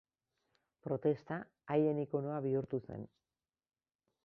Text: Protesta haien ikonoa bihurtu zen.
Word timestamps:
Protesta 0.85 1.37
haien 1.75 2.01
ikonoa 2.05 2.41
bihurtu 2.49 2.83
zen. 2.89 3.07